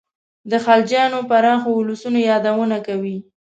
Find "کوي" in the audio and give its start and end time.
2.87-3.17